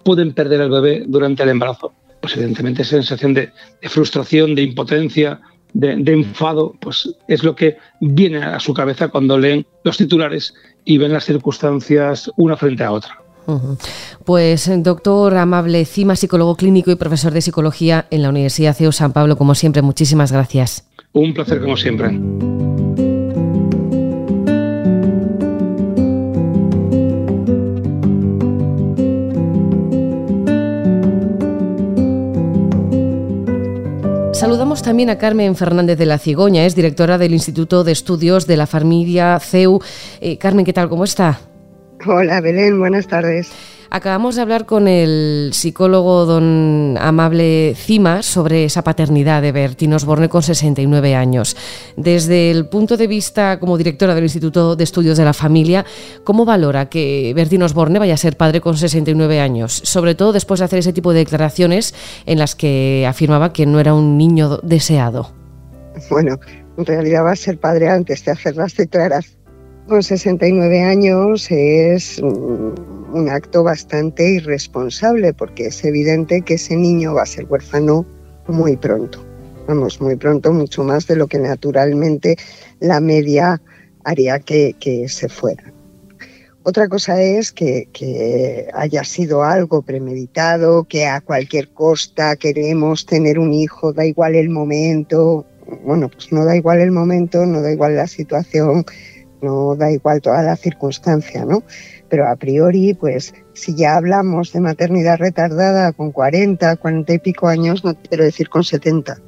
pueden 0.04 0.34
perder 0.34 0.60
el 0.60 0.70
bebé 0.70 1.04
durante 1.06 1.42
el 1.42 1.48
embarazo. 1.48 1.92
Pues 2.20 2.36
evidentemente 2.36 2.82
esa 2.82 2.96
sensación 2.96 3.34
de, 3.34 3.50
frustración, 3.82 4.54
de 4.54 4.62
impotencia, 4.62 5.40
de, 5.74 5.96
de, 5.96 6.12
enfado, 6.12 6.74
pues 6.80 7.08
es 7.28 7.42
lo 7.42 7.54
que 7.54 7.76
viene 8.00 8.42
a 8.42 8.60
su 8.60 8.74
cabeza 8.74 9.08
cuando 9.08 9.38
leen 9.38 9.66
los 9.84 9.96
titulares 9.96 10.54
y 10.84 10.98
ven 10.98 11.12
las 11.12 11.24
circunstancias 11.24 12.30
una 12.36 12.56
frente 12.56 12.84
a 12.84 12.92
otra. 12.92 13.22
Pues 14.24 14.70
doctor 14.82 15.36
Amable 15.36 15.84
Cima, 15.84 16.16
psicólogo 16.16 16.56
clínico 16.56 16.90
y 16.90 16.96
profesor 16.96 17.32
de 17.32 17.40
psicología 17.40 18.06
en 18.10 18.22
la 18.22 18.28
Universidad 18.28 18.76
CEU 18.76 18.92
San 18.92 19.12
Pablo, 19.12 19.36
como 19.36 19.54
siempre, 19.54 19.82
muchísimas 19.82 20.30
gracias. 20.32 20.88
Un 21.12 21.34
placer 21.34 21.60
como 21.60 21.76
siempre. 21.76 22.18
Saludamos 34.42 34.82
también 34.82 35.08
a 35.08 35.18
Carmen 35.18 35.54
Fernández 35.54 35.96
de 35.96 36.04
la 36.04 36.18
Cigoña, 36.18 36.66
es 36.66 36.74
directora 36.74 37.16
del 37.16 37.32
Instituto 37.32 37.84
de 37.84 37.92
Estudios 37.92 38.44
de 38.48 38.56
la 38.56 38.66
Familia 38.66 39.38
CEU. 39.38 39.78
Eh, 40.20 40.36
Carmen, 40.36 40.64
¿qué 40.64 40.72
tal? 40.72 40.88
¿Cómo 40.88 41.04
está? 41.04 41.38
Hola, 42.04 42.40
Belén, 42.40 42.76
buenas 42.80 43.06
tardes. 43.06 43.52
Acabamos 43.94 44.36
de 44.36 44.40
hablar 44.40 44.64
con 44.64 44.88
el 44.88 45.50
psicólogo 45.52 46.24
don 46.24 46.96
Amable 46.98 47.74
Cima 47.76 48.22
sobre 48.22 48.64
esa 48.64 48.82
paternidad 48.82 49.42
de 49.42 49.52
Bertín 49.52 49.92
Osborne 49.92 50.30
con 50.30 50.42
69 50.42 51.14
años. 51.14 51.54
Desde 51.98 52.50
el 52.50 52.70
punto 52.70 52.96
de 52.96 53.06
vista 53.06 53.60
como 53.60 53.76
directora 53.76 54.14
del 54.14 54.24
Instituto 54.24 54.76
de 54.76 54.84
Estudios 54.84 55.18
de 55.18 55.26
la 55.26 55.34
Familia, 55.34 55.84
¿cómo 56.24 56.46
valora 56.46 56.88
que 56.88 57.34
Bertín 57.36 57.64
Osborne 57.64 57.98
vaya 57.98 58.14
a 58.14 58.16
ser 58.16 58.38
padre 58.38 58.62
con 58.62 58.78
69 58.78 59.40
años? 59.42 59.82
Sobre 59.84 60.14
todo 60.14 60.32
después 60.32 60.60
de 60.60 60.64
hacer 60.64 60.78
ese 60.78 60.94
tipo 60.94 61.12
de 61.12 61.18
declaraciones 61.18 61.94
en 62.24 62.38
las 62.38 62.54
que 62.54 63.04
afirmaba 63.06 63.52
que 63.52 63.66
no 63.66 63.78
era 63.78 63.92
un 63.92 64.16
niño 64.16 64.56
deseado. 64.62 65.34
Bueno, 66.08 66.40
en 66.78 66.86
realidad 66.86 67.24
va 67.24 67.32
a 67.32 67.36
ser 67.36 67.60
padre 67.60 67.90
antes 67.90 68.24
de 68.24 68.32
hacer 68.32 68.56
las 68.56 68.74
declaraciones 68.74 69.41
con 69.86 70.02
69 70.02 70.82
años 70.82 71.50
es 71.50 72.18
un 72.18 73.28
acto 73.28 73.62
bastante 73.62 74.28
irresponsable 74.34 75.34
porque 75.34 75.66
es 75.66 75.84
evidente 75.84 76.42
que 76.42 76.54
ese 76.54 76.76
niño 76.76 77.14
va 77.14 77.22
a 77.22 77.26
ser 77.26 77.46
huérfano 77.46 78.06
muy 78.48 78.76
pronto. 78.76 79.24
Vamos, 79.66 80.00
muy 80.00 80.16
pronto, 80.16 80.52
mucho 80.52 80.82
más 80.82 81.06
de 81.06 81.16
lo 81.16 81.28
que 81.28 81.38
naturalmente 81.38 82.36
la 82.80 83.00
media 83.00 83.60
haría 84.04 84.40
que, 84.40 84.74
se 85.08 85.28
fuera. 85.28 85.72
Otra 86.64 86.88
cosa 86.88 87.20
es 87.22 87.52
que, 87.52 87.88
que, 87.92 88.68
haya 88.74 89.04
sido 89.04 89.42
algo 89.42 89.82
premeditado, 89.82 90.84
que 90.84 91.06
a 91.06 91.20
cualquier 91.20 91.68
costa 91.70 92.36
queremos 92.36 93.06
tener 93.06 93.38
un 93.38 93.52
hijo, 93.52 93.92
da 93.92 94.04
igual 94.04 94.34
el 94.34 94.48
momento. 94.48 95.46
Bueno, 95.84 96.08
pues 96.08 96.32
no 96.32 96.44
da 96.44 96.56
igual 96.56 96.80
el 96.80 96.90
momento, 96.90 97.46
no 97.46 97.62
da 97.62 97.72
igual 97.72 97.96
la 97.96 98.06
situación, 98.06 98.84
no 99.42 99.74
da 99.76 99.90
igual 99.90 100.20
toda 100.20 100.42
la 100.42 100.56
circunstancia, 100.56 101.44
¿no? 101.44 101.62
Pero 102.08 102.28
a 102.28 102.36
priori, 102.36 102.94
pues 102.94 103.34
si 103.52 103.74
ya 103.74 103.96
hablamos 103.96 104.52
de 104.52 104.60
maternidad 104.60 105.18
retardada 105.18 105.92
con 105.92 106.12
40, 106.12 106.76
40 106.76 107.12
y 107.12 107.18
pico 107.18 107.48
años, 107.48 107.84
no 107.84 107.94
quiero 107.94 108.24
decir 108.24 108.48
con 108.48 108.64
70 108.64 109.18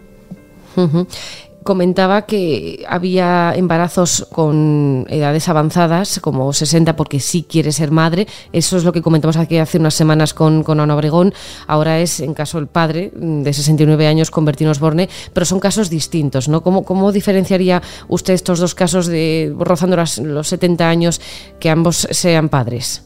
comentaba 1.64 2.26
que 2.26 2.84
había 2.88 3.52
embarazos 3.56 4.28
con 4.30 5.06
edades 5.08 5.48
avanzadas, 5.48 6.20
como 6.20 6.52
60, 6.52 6.94
porque 6.94 7.18
sí 7.18 7.44
quiere 7.48 7.72
ser 7.72 7.90
madre. 7.90 8.28
Eso 8.52 8.76
es 8.76 8.84
lo 8.84 8.92
que 8.92 9.02
comentamos 9.02 9.36
aquí 9.36 9.56
hace 9.56 9.78
unas 9.78 9.94
semanas 9.94 10.34
con, 10.34 10.62
con 10.62 10.78
Ana 10.78 10.94
Obregón. 10.94 11.34
Ahora 11.66 11.98
es, 11.98 12.20
en 12.20 12.34
caso, 12.34 12.58
el 12.58 12.68
padre 12.68 13.10
de 13.14 13.52
69 13.52 14.06
años 14.06 14.30
con 14.30 14.44
Bertín 14.44 14.68
Osborne, 14.68 15.08
pero 15.32 15.46
son 15.46 15.58
casos 15.58 15.90
distintos, 15.90 16.48
¿no? 16.48 16.62
¿Cómo, 16.62 16.84
cómo 16.84 17.10
diferenciaría 17.10 17.82
usted 18.08 18.34
estos 18.34 18.60
dos 18.60 18.74
casos 18.74 19.06
de 19.06 19.52
rozando 19.58 19.96
los 19.96 20.48
70 20.48 20.88
años 20.88 21.20
que 21.58 21.70
ambos 21.70 22.06
sean 22.10 22.48
padres? 22.48 23.02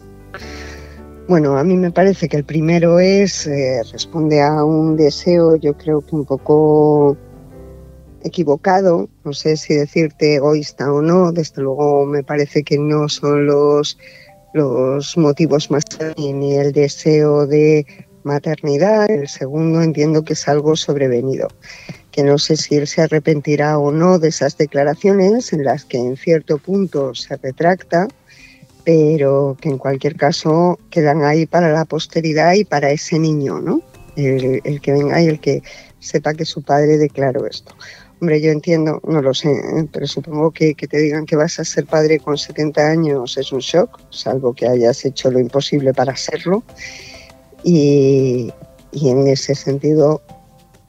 Bueno, 1.28 1.58
a 1.58 1.62
mí 1.62 1.76
me 1.76 1.90
parece 1.90 2.26
que 2.26 2.38
el 2.38 2.44
primero 2.44 2.98
es, 2.98 3.46
eh, 3.46 3.82
responde 3.92 4.40
a 4.42 4.64
un 4.64 4.96
deseo, 4.96 5.56
yo 5.56 5.74
creo 5.74 6.00
que 6.00 6.16
un 6.16 6.24
poco 6.24 7.18
equivocado, 8.24 9.08
no 9.24 9.32
sé 9.32 9.56
si 9.56 9.74
decirte 9.74 10.36
egoísta 10.36 10.92
o 10.92 11.02
no, 11.02 11.32
desde 11.32 11.62
luego 11.62 12.06
me 12.06 12.22
parece 12.22 12.62
que 12.62 12.78
no 12.78 13.08
son 13.08 13.46
los, 13.46 13.98
los 14.54 15.16
motivos 15.16 15.70
más 15.70 15.84
ni 16.16 16.56
el 16.56 16.72
deseo 16.72 17.46
de 17.46 17.86
maternidad, 18.24 19.10
el 19.10 19.28
segundo 19.28 19.82
entiendo 19.82 20.24
que 20.24 20.34
es 20.34 20.48
algo 20.48 20.76
sobrevenido, 20.76 21.48
que 22.10 22.22
no 22.22 22.38
sé 22.38 22.56
si 22.56 22.76
él 22.76 22.86
se 22.86 23.02
arrepentirá 23.02 23.78
o 23.78 23.90
no 23.90 24.18
de 24.18 24.28
esas 24.28 24.56
declaraciones 24.58 25.52
en 25.52 25.64
las 25.64 25.84
que 25.84 25.98
en 25.98 26.16
cierto 26.16 26.58
punto 26.58 27.14
se 27.14 27.36
retracta, 27.36 28.08
pero 28.84 29.56
que 29.60 29.68
en 29.68 29.78
cualquier 29.78 30.16
caso 30.16 30.78
quedan 30.90 31.22
ahí 31.22 31.46
para 31.46 31.70
la 31.72 31.84
posteridad 31.84 32.54
y 32.54 32.64
para 32.64 32.90
ese 32.90 33.18
niño, 33.18 33.60
¿no? 33.60 33.82
El, 34.16 34.60
el 34.64 34.80
que 34.80 34.92
venga 34.92 35.22
y 35.22 35.26
el 35.26 35.40
que 35.40 35.62
sepa 36.00 36.34
que 36.34 36.44
su 36.44 36.62
padre 36.62 36.98
declaró 36.98 37.46
esto. 37.46 37.74
Hombre, 38.20 38.40
yo 38.40 38.50
entiendo, 38.50 39.00
no 39.06 39.22
lo 39.22 39.32
sé, 39.32 39.50
¿eh? 39.50 39.88
pero 39.92 40.06
supongo 40.08 40.50
que, 40.50 40.74
que, 40.74 40.88
te 40.88 40.98
digan 40.98 41.24
que 41.24 41.36
vas 41.36 41.60
a 41.60 41.64
ser 41.64 41.86
padre 41.86 42.18
con 42.18 42.36
70 42.36 42.80
años 42.80 43.38
es 43.38 43.52
un 43.52 43.60
shock, 43.60 44.00
salvo 44.10 44.54
que 44.54 44.66
hayas 44.66 45.04
hecho 45.04 45.30
lo 45.30 45.38
imposible 45.38 45.94
para 45.94 46.16
serlo. 46.16 46.64
Y, 47.62 48.52
y 48.90 49.08
en 49.10 49.28
ese 49.28 49.54
sentido, 49.54 50.20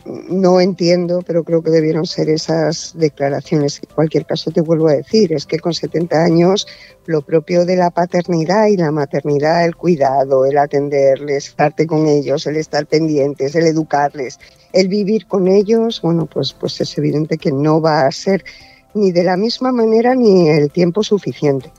no 0.06 0.60
entiendo, 0.60 1.22
pero 1.26 1.44
creo 1.44 1.62
que 1.62 1.70
debieron 1.70 2.06
ser 2.06 2.30
esas 2.30 2.94
declaraciones. 2.96 3.80
En 3.84 3.94
cualquier 3.94 4.26
caso, 4.26 4.50
te 4.50 4.62
vuelvo 4.62 4.88
a 4.88 4.94
decir, 4.94 5.34
es 5.34 5.46
que 5.46 5.60
con 5.60 5.74
70 5.74 6.24
años 6.24 6.68
lo 7.06 7.22
propio 7.22 7.66
de 7.66 7.76
la 7.76 7.92
paternidad 7.92 8.68
y 8.68 8.78
la 8.78 8.92
maternidad, 8.92 9.66
el 9.66 9.76
cuidado, 9.76 10.46
el 10.46 10.58
atenderles, 10.58 11.50
estarte 11.50 11.86
con 11.86 12.08
ellos, 12.08 12.48
el 12.48 12.56
estar 12.56 12.88
pendientes, 12.88 13.54
el 13.56 13.68
educarles, 13.68 14.40
el 14.74 14.88
vivir 14.88 15.26
con 15.28 15.48
ellos, 15.48 16.02
bueno, 16.02 16.26
pues, 16.26 16.54
pues 16.54 16.80
es 16.82 16.98
evidente 16.98 17.38
que 17.38 17.52
no 17.52 17.82
va 17.82 18.06
a 18.06 18.12
ser 18.12 18.44
ni 18.94 19.12
de 19.12 19.24
la 19.24 19.38
misma 19.38 19.72
manera 19.72 20.16
ni 20.16 20.50
el 20.50 20.72
tiempo 20.72 21.04
suficiente. 21.04 21.72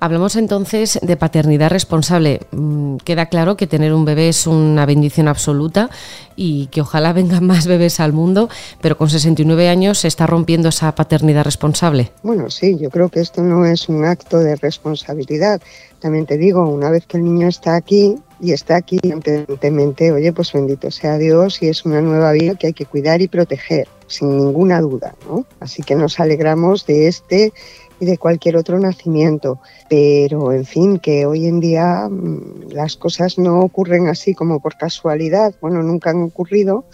Hablamos 0.00 0.36
entonces 0.36 0.98
de 1.02 1.16
paternidad 1.16 1.70
responsable. 1.70 2.40
Mm, 2.52 2.96
queda 2.96 3.26
claro 3.26 3.56
que 3.56 3.66
tener 3.66 3.92
un 3.92 4.06
bebé 4.06 4.30
es 4.30 4.46
una 4.46 4.86
bendición 4.86 5.28
absoluta 5.28 5.90
y 6.36 6.68
que 6.68 6.80
ojalá 6.80 7.12
vengan 7.12 7.46
más 7.46 7.66
bebés 7.66 8.00
al 8.00 8.14
mundo, 8.14 8.48
pero 8.80 8.96
con 8.96 9.10
69 9.10 9.68
años 9.68 9.98
se 9.98 10.08
está 10.08 10.26
rompiendo 10.26 10.70
esa 10.70 10.94
paternidad 10.94 11.44
responsable. 11.44 12.12
Bueno, 12.22 12.48
sí, 12.48 12.78
yo 12.80 12.88
creo 12.88 13.10
que 13.10 13.20
esto 13.20 13.42
no 13.42 13.66
es 13.66 13.90
un 13.90 14.06
acto 14.06 14.38
de 14.38 14.56
responsabilidad. 14.56 15.60
También 16.00 16.26
te 16.26 16.38
digo, 16.38 16.68
una 16.68 16.90
vez 16.90 17.06
que 17.06 17.18
el 17.18 17.24
niño 17.24 17.48
está 17.48 17.76
aquí, 17.76 18.16
y 18.40 18.52
está 18.52 18.76
aquí 18.76 18.98
evidentemente, 19.02 20.12
oye, 20.12 20.32
pues 20.32 20.52
bendito 20.52 20.90
sea 20.90 21.18
Dios 21.18 21.62
y 21.62 21.68
es 21.68 21.84
una 21.84 22.00
nueva 22.00 22.32
vida 22.32 22.54
que 22.54 22.68
hay 22.68 22.72
que 22.72 22.86
cuidar 22.86 23.20
y 23.20 23.28
proteger, 23.28 23.86
sin 24.06 24.36
ninguna 24.36 24.80
duda, 24.80 25.14
¿no? 25.28 25.44
Así 25.60 25.82
que 25.82 25.94
nos 25.94 26.18
alegramos 26.20 26.86
de 26.86 27.06
este 27.06 27.52
y 28.00 28.06
de 28.06 28.16
cualquier 28.16 28.56
otro 28.56 28.78
nacimiento. 28.78 29.60
Pero, 29.90 30.52
en 30.52 30.64
fin, 30.64 30.98
que 30.98 31.26
hoy 31.26 31.46
en 31.46 31.60
día 31.60 32.08
mm, 32.08 32.70
las 32.70 32.96
cosas 32.96 33.38
no 33.38 33.60
ocurren 33.60 34.08
así 34.08 34.34
como 34.34 34.60
por 34.60 34.76
casualidad. 34.76 35.54
Bueno, 35.60 35.82
nunca 35.82 36.10
han 36.10 36.22
ocurrido, 36.22 36.86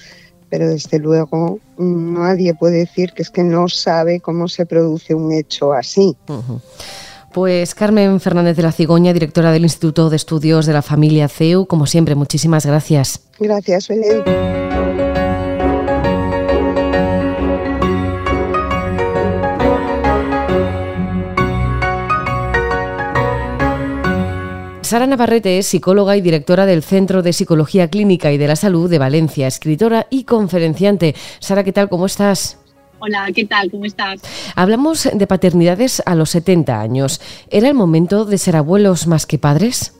pero 0.50 0.68
desde 0.68 0.98
luego 0.98 1.60
mm, 1.78 2.14
nadie 2.14 2.54
puede 2.54 2.78
decir 2.78 3.12
que 3.12 3.22
es 3.22 3.30
que 3.30 3.44
no 3.44 3.68
sabe 3.68 4.18
cómo 4.18 4.48
se 4.48 4.66
produce 4.66 5.14
un 5.14 5.32
hecho 5.32 5.72
así. 5.72 6.16
Pues 7.36 7.74
Carmen 7.74 8.18
Fernández 8.18 8.56
de 8.56 8.62
la 8.62 8.72
Cigoña, 8.72 9.12
directora 9.12 9.52
del 9.52 9.64
Instituto 9.64 10.08
de 10.08 10.16
Estudios 10.16 10.64
de 10.64 10.72
la 10.72 10.80
Familia 10.80 11.28
CEU, 11.28 11.66
como 11.66 11.84
siempre, 11.84 12.14
muchísimas 12.14 12.64
gracias. 12.64 13.28
Gracias, 13.38 13.88
Belén. 13.88 14.22
Sara 24.80 25.06
Navarrete 25.06 25.58
es 25.58 25.66
psicóloga 25.66 26.16
y 26.16 26.22
directora 26.22 26.64
del 26.64 26.82
Centro 26.82 27.20
de 27.20 27.34
Psicología 27.34 27.90
Clínica 27.90 28.32
y 28.32 28.38
de 28.38 28.48
la 28.48 28.56
Salud 28.56 28.88
de 28.88 28.98
Valencia, 28.98 29.46
escritora 29.46 30.06
y 30.08 30.24
conferenciante. 30.24 31.14
Sara, 31.40 31.64
¿qué 31.64 31.74
tal? 31.74 31.90
¿Cómo 31.90 32.06
estás? 32.06 32.56
Hola, 32.98 33.28
¿qué 33.34 33.44
tal? 33.44 33.70
¿Cómo 33.70 33.84
estás? 33.84 34.20
Hablamos 34.54 35.08
de 35.12 35.26
paternidades 35.26 36.02
a 36.06 36.14
los 36.14 36.30
70 36.30 36.80
años. 36.80 37.20
¿Era 37.50 37.68
el 37.68 37.74
momento 37.74 38.24
de 38.24 38.38
ser 38.38 38.56
abuelos 38.56 39.06
más 39.06 39.26
que 39.26 39.38
padres? 39.38 39.92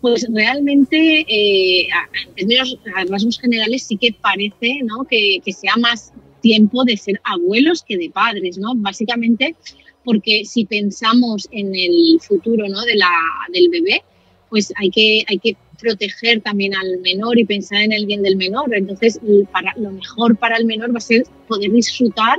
Pues 0.00 0.26
realmente, 0.32 1.26
eh, 1.28 1.88
en 2.36 2.48
términos 2.48 2.78
rasgos 3.08 3.40
generales, 3.40 3.84
sí 3.84 3.96
que 3.96 4.12
parece 4.12 4.80
¿no? 4.84 5.04
que, 5.04 5.40
que 5.44 5.52
sea 5.52 5.76
más 5.76 6.12
tiempo 6.42 6.84
de 6.84 6.96
ser 6.96 7.20
abuelos 7.24 7.82
que 7.82 7.96
de 7.96 8.10
padres, 8.10 8.58
¿no? 8.58 8.74
Básicamente 8.76 9.56
porque 10.06 10.44
si 10.44 10.64
pensamos 10.64 11.48
en 11.50 11.74
el 11.74 12.20
futuro 12.20 12.68
¿no? 12.68 12.80
de 12.82 12.94
la, 12.94 13.10
del 13.52 13.68
bebé, 13.68 14.04
pues 14.48 14.72
hay 14.76 14.88
que, 14.88 15.24
hay 15.26 15.38
que 15.38 15.56
proteger 15.76 16.40
también 16.40 16.74
al 16.74 16.98
menor 16.98 17.38
y 17.38 17.44
pensar 17.44 17.80
en 17.82 17.92
el 17.92 18.06
bien 18.06 18.22
del 18.22 18.36
menor. 18.36 18.74
Entonces, 18.74 19.20
para, 19.52 19.72
lo 19.76 19.90
mejor 19.90 20.36
para 20.36 20.56
el 20.56 20.64
menor 20.64 20.94
va 20.94 20.98
a 20.98 21.00
ser 21.00 21.24
poder 21.48 21.70
disfrutar 21.70 22.38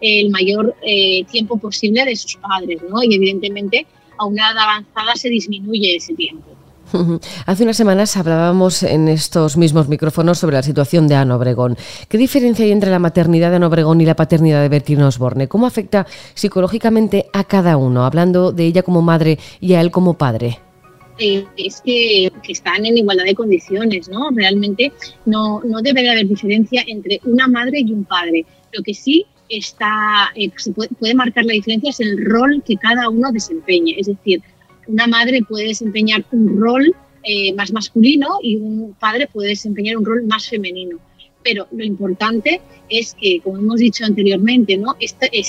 el 0.00 0.30
mayor 0.30 0.74
eh, 0.82 1.24
tiempo 1.24 1.56
posible 1.58 2.04
de 2.04 2.16
sus 2.16 2.36
padres, 2.36 2.80
¿no? 2.88 3.02
Y 3.02 3.14
evidentemente 3.14 3.86
a 4.18 4.24
una 4.24 4.50
edad 4.50 4.62
avanzada 4.62 5.16
se 5.16 5.28
disminuye 5.28 5.96
ese 5.96 6.14
tiempo. 6.14 6.46
Hace 7.46 7.64
unas 7.64 7.76
semanas 7.76 8.16
hablábamos 8.16 8.82
en 8.82 9.08
estos 9.08 9.56
mismos 9.56 9.88
micrófonos 9.88 10.38
sobre 10.38 10.56
la 10.56 10.62
situación 10.62 11.08
de 11.08 11.16
Ana 11.16 11.36
Obregón. 11.36 11.76
¿Qué 12.08 12.18
diferencia 12.18 12.64
hay 12.64 12.72
entre 12.72 12.90
la 12.90 12.98
maternidad 12.98 13.50
de 13.50 13.56
Ana 13.56 13.66
Obregón 13.66 14.00
y 14.00 14.06
la 14.06 14.16
paternidad 14.16 14.62
de 14.62 14.68
Bertín 14.68 15.02
Osborne? 15.02 15.48
¿Cómo 15.48 15.66
afecta 15.66 16.06
psicológicamente 16.34 17.26
a 17.32 17.44
cada 17.44 17.76
uno, 17.76 18.04
hablando 18.04 18.52
de 18.52 18.66
ella 18.66 18.82
como 18.82 19.02
madre 19.02 19.38
y 19.60 19.74
a 19.74 19.80
él 19.80 19.90
como 19.90 20.14
padre? 20.14 20.58
Eh, 21.18 21.44
es 21.56 21.80
que, 21.80 22.30
están 22.48 22.86
en 22.86 22.96
igualdad 22.96 23.24
de 23.24 23.34
condiciones, 23.34 24.08
¿no? 24.08 24.30
Realmente 24.30 24.92
no, 25.26 25.60
no 25.64 25.82
debe 25.82 26.02
de 26.02 26.10
haber 26.10 26.28
diferencia 26.28 26.82
entre 26.86 27.20
una 27.24 27.48
madre 27.48 27.80
y 27.80 27.92
un 27.92 28.04
padre. 28.04 28.46
Lo 28.72 28.82
que 28.82 28.94
sí 28.94 29.26
está, 29.48 30.30
eh, 30.34 30.50
se 30.56 30.72
puede, 30.72 30.90
puede, 30.90 31.14
marcar 31.14 31.44
la 31.44 31.52
diferencia 31.54 31.90
es 31.90 32.00
el 32.00 32.24
rol 32.24 32.62
que 32.64 32.76
cada 32.76 33.08
uno 33.08 33.32
desempeñe. 33.32 33.96
Es 33.98 34.06
decir, 34.06 34.42
una 34.86 35.06
madre 35.06 35.42
puede 35.42 35.68
desempeñar 35.68 36.24
un 36.32 36.60
rol 36.60 36.94
eh, 37.24 37.52
más 37.54 37.72
masculino 37.72 38.38
y 38.42 38.56
un 38.56 38.94
padre 38.94 39.26
puede 39.26 39.50
desempeñar 39.50 39.96
un 39.96 40.04
rol 40.04 40.24
más 40.24 40.48
femenino 40.48 40.98
pero 41.48 41.66
lo 41.70 41.82
importante 41.82 42.60
es 42.90 43.16
que, 43.18 43.40
como 43.40 43.56
hemos 43.56 43.80
dicho 43.80 44.04
anteriormente, 44.04 44.78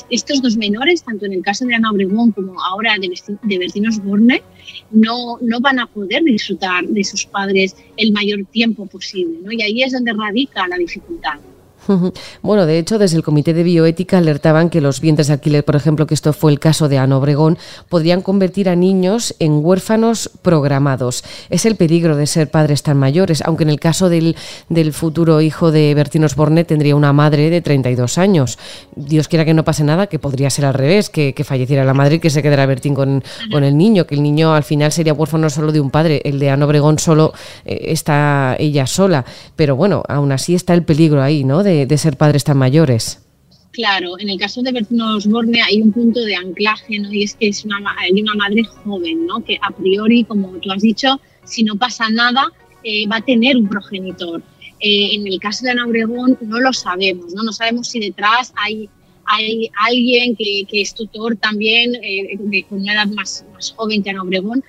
estos 0.09 0.41
dos 0.41 0.55
menores, 0.55 1.03
tanto 1.03 1.25
en 1.25 1.33
el 1.33 1.41
caso 1.41 1.65
de 1.65 1.75
Ana 1.75 1.91
Obregón 1.91 2.31
como 2.31 2.55
ahora 2.63 2.95
de, 2.97 3.11
de 3.43 3.57
Bertín 3.57 3.85
Osborne, 3.85 4.41
no, 4.91 5.37
van 5.59 5.79
a 5.79 5.87
poder 5.87 6.23
disfrutar 6.23 6.85
de 6.85 7.03
sus 7.03 7.25
padres 7.25 7.75
el 7.97 8.13
mayor 8.13 8.45
tiempo 8.45 8.85
posible. 8.85 9.39
Y 9.51 9.61
ahí 9.61 9.83
es 9.83 9.91
donde 9.91 10.13
radica 10.13 10.69
la 10.69 10.77
dificultad. 10.77 11.39
Bueno, 12.41 12.65
de 12.65 12.77
hecho, 12.77 12.97
desde 12.97 13.17
el 13.17 13.23
Comité 13.23 13.53
de 13.53 13.63
Bioética 13.63 14.17
alertaban 14.17 14.69
que 14.69 14.81
los 14.81 15.01
vientres 15.01 15.27
de 15.27 15.33
alquiler, 15.33 15.65
por 15.65 15.75
ejemplo, 15.75 16.07
que 16.07 16.13
esto 16.13 16.33
fue 16.33 16.51
el 16.51 16.59
caso 16.59 16.87
de 16.87 16.97
Ana 16.97 17.17
Obregón, 17.17 17.57
podrían 17.89 18.21
convertir 18.21 18.69
a 18.69 18.75
niños 18.75 19.35
en 19.39 19.63
huérfanos 19.63 20.29
programados. 20.41 21.23
Es 21.49 21.65
el 21.65 21.75
peligro 21.75 22.15
de 22.15 22.27
ser 22.27 22.49
padres 22.49 22.83
tan 22.83 22.97
mayores, 22.97 23.41
aunque 23.45 23.63
en 23.63 23.69
el 23.69 23.79
caso 23.79 24.09
del, 24.09 24.35
del 24.69 24.93
futuro 24.93 25.41
hijo 25.41 25.71
de 25.71 25.93
Bertín 25.93 26.23
Osborne 26.23 26.63
tendría 26.63 26.95
una 26.95 27.13
madre 27.13 27.49
de 27.49 27.61
32 27.61 28.17
años. 28.17 28.57
Dios 28.95 29.27
quiera 29.27 29.45
que 29.45 29.53
no 29.53 29.63
pase 29.63 29.83
nada, 29.83 30.07
que 30.07 30.19
podría 30.19 30.49
ser 30.49 30.65
al 30.65 30.73
revés, 30.73 31.09
que, 31.09 31.33
falleciera 31.43 31.83
la 31.83 31.93
madre 31.93 32.15
y 32.15 32.19
que 32.19 32.29
se 32.29 32.43
quedara 32.43 32.65
Bertín 32.65 32.93
con, 32.93 33.23
con, 33.51 33.63
el 33.63 33.77
niño, 33.77 34.05
que 34.05 34.15
el 34.15 34.21
niño 34.21 34.53
al 34.53 34.63
final 34.63 34.91
sería 34.91 35.13
huérfano 35.13 35.49
solo 35.49 35.71
de 35.71 35.79
un 35.79 35.89
padre. 35.89 36.21
El 36.25 36.37
de 36.39 36.49
Ana 36.49 36.65
Obregón 36.65 36.99
solo 36.99 37.33
eh, 37.65 37.85
está 37.87 38.55
ella 38.59 38.85
sola. 38.85 39.25
Pero 39.55 39.75
bueno, 39.75 40.03
aún 40.07 40.31
así 40.31 40.53
está 40.55 40.73
el 40.73 40.83
peligro 40.83 41.21
ahí, 41.21 41.43
¿no? 41.43 41.63
De, 41.63 41.78
de, 41.85 41.97
ser 41.97 42.17
padres 42.17 42.43
tan 42.43 42.57
mayores. 42.57 43.19
Claro, 43.71 44.19
en 44.19 44.29
el 44.29 44.39
caso 44.39 44.61
de 44.61 44.71
Bertino 44.71 45.15
Osborne 45.15 45.61
hay 45.61 45.81
un 45.81 45.91
punto 45.91 46.19
de 46.19 46.35
anclaje, 46.35 46.99
¿no? 46.99 47.13
Y 47.13 47.23
es 47.23 47.35
que 47.35 47.49
es 47.49 47.63
una, 47.65 47.77
hay 47.97 48.21
una 48.21 48.33
madre 48.35 48.63
joven, 48.63 49.27
¿no? 49.27 49.43
Que 49.43 49.57
a 49.61 49.71
priori, 49.71 50.23
como 50.23 50.49
tú 50.59 50.71
has 50.71 50.81
dicho, 50.81 51.19
si 51.43 51.63
no 51.63 51.75
pasa 51.75 52.09
nada, 52.09 52.51
eh, 52.83 53.07
va 53.07 53.17
a 53.17 53.21
tener 53.21 53.57
un 53.57 53.69
progenitor. 53.69 54.41
Eh, 54.79 55.15
en 55.15 55.27
el 55.27 55.39
caso 55.39 55.65
de 55.65 55.71
Ana 55.71 55.85
Obregón 55.85 56.37
no 56.41 56.59
lo 56.59 56.73
sabemos, 56.73 57.33
¿no? 57.33 57.43
No 57.43 57.53
sabemos 57.53 57.89
si 57.89 57.99
detrás 57.99 58.53
hay, 58.55 58.89
hay 59.25 59.69
alguien 59.87 60.35
que, 60.35 60.65
es 60.71 60.95
tutor 60.95 61.35
también 61.35 61.95
eh, 61.95 62.63
con 62.67 62.81
una 62.81 62.93
edad 62.93 63.07
más, 63.07 63.45
más 63.53 63.71
joven 63.71 64.01
que 64.01 64.09
Ana 64.09 64.23
Obregón, 64.23 64.63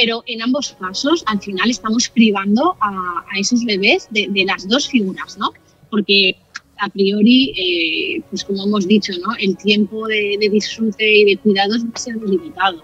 pero 0.00 0.22
en 0.26 0.40
ambos 0.40 0.74
casos 0.80 1.22
al 1.26 1.40
final 1.40 1.68
estamos 1.68 2.08
privando 2.08 2.76
a, 2.80 3.24
esos 3.38 3.64
bebés 3.64 4.08
de, 4.10 4.44
las 4.46 4.66
dos 4.66 4.88
figuras, 4.88 5.36
¿no? 5.36 5.52
Porque 5.90 6.36
a 6.80 6.88
priori, 6.88 7.52
eh, 7.56 8.22
pues 8.30 8.44
como 8.44 8.64
hemos 8.64 8.86
dicho, 8.86 9.12
¿no? 9.24 9.34
El 9.38 9.56
tiempo 9.56 10.06
de, 10.08 10.38
disfrute 10.50 11.04
y 11.04 11.24
de 11.24 11.36
cuidados 11.36 11.84
va 11.84 11.90
a 11.94 11.98
ser 11.98 12.16
limitado. 12.16 12.82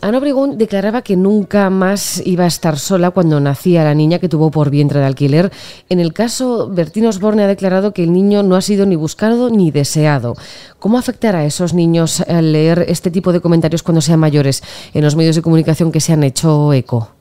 Ana 0.00 0.18
Obregón 0.18 0.58
declaraba 0.58 1.02
que 1.02 1.16
nunca 1.16 1.70
más 1.70 2.24
iba 2.24 2.44
a 2.44 2.46
estar 2.46 2.78
sola 2.78 3.10
cuando 3.10 3.40
nacía 3.40 3.82
la 3.82 3.94
niña 3.94 4.20
que 4.20 4.28
tuvo 4.28 4.52
por 4.52 4.70
vientre 4.70 5.00
de 5.00 5.06
alquiler. 5.06 5.50
En 5.88 5.98
el 5.98 6.12
caso, 6.12 6.68
Bertín 6.70 7.06
Osborne 7.06 7.42
ha 7.42 7.48
declarado 7.48 7.92
que 7.92 8.04
el 8.04 8.12
niño 8.12 8.44
no 8.44 8.54
ha 8.54 8.60
sido 8.60 8.86
ni 8.86 8.94
buscado 8.94 9.50
ni 9.50 9.72
deseado. 9.72 10.34
¿Cómo 10.78 10.98
afectará 10.98 11.40
a 11.40 11.46
esos 11.46 11.74
niños 11.74 12.20
al 12.20 12.52
leer 12.52 12.84
este 12.88 13.10
tipo 13.10 13.32
de 13.32 13.40
comentarios 13.40 13.82
cuando 13.82 14.02
sean 14.02 14.20
mayores 14.20 14.62
en 14.94 15.02
los 15.02 15.16
medios 15.16 15.34
de 15.34 15.42
comunicación 15.42 15.90
que 15.90 16.00
se 16.00 16.12
han 16.12 16.22
hecho 16.22 16.72
eco? 16.72 17.15